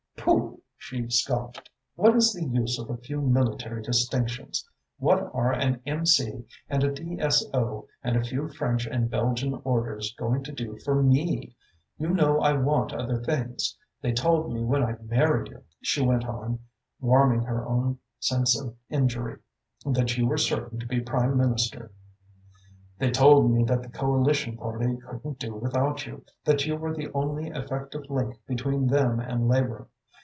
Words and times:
"Pooh!" 0.23 0.61
she 0.77 1.09
scoffed. 1.09 1.67
"What 1.95 2.15
is 2.15 2.31
the 2.33 2.43
use 2.45 2.77
of 2.77 2.91
a 2.91 2.97
few 2.97 3.21
military 3.21 3.81
distinctions? 3.81 4.63
What 4.99 5.31
are 5.33 5.51
an 5.51 5.81
M.C. 5.85 6.45
and 6.69 6.83
a 6.83 6.91
D.S.O. 6.93 7.87
and 8.03 8.15
a 8.15 8.23
few 8.23 8.47
French 8.47 8.85
and 8.85 9.09
Belgian 9.09 9.59
orders 9.63 10.13
going 10.17 10.43
to 10.43 10.51
do 10.51 10.77
for 10.85 11.01
me? 11.01 11.55
You 11.97 12.09
know 12.09 12.39
I 12.39 12.53
want 12.53 12.93
other 12.93 13.17
things. 13.23 13.75
They 14.01 14.13
told 14.13 14.53
me 14.53 14.63
when 14.63 14.83
I 14.83 14.95
married 15.01 15.47
you," 15.49 15.63
she 15.81 16.05
went 16.05 16.25
on, 16.25 16.59
warming 16.99 17.39
with 17.39 17.47
her 17.47 17.65
own 17.67 17.97
sense 18.19 18.59
of 18.59 18.75
injury, 18.91 19.39
"that 19.87 20.15
you 20.19 20.27
were 20.27 20.37
certain 20.37 20.77
to 20.81 20.85
be 20.85 21.01
Prime 21.01 21.35
Minister. 21.35 21.91
They 22.99 23.09
told 23.09 23.49
me 23.51 23.63
that 23.63 23.81
the 23.81 23.89
Coalition 23.89 24.55
Party 24.57 24.97
couldn't 24.97 25.39
do 25.39 25.55
without 25.55 26.05
you, 26.05 26.23
that 26.45 26.63
you 26.67 26.75
were 26.75 26.93
the 26.95 27.11
only 27.11 27.47
effective 27.49 28.07
link 28.09 28.35
between 28.45 28.85
them 28.85 29.19
and 29.19 29.47
Labour. 29.47 29.87